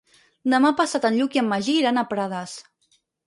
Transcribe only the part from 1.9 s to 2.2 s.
a